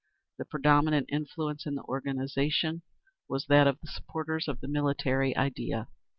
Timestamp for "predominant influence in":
0.45-1.75